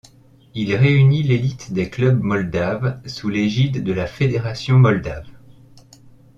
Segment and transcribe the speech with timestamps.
[0.55, 5.27] Il réunit l'élite des clubs moldaves sous l'égide de la Fédération moldave.